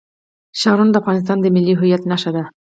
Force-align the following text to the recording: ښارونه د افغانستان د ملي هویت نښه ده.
ښارونه 0.59 0.91
د 0.91 0.95
افغانستان 1.01 1.37
د 1.41 1.45
ملي 1.55 1.73
هویت 1.79 2.03
نښه 2.11 2.31
ده. 2.35 2.43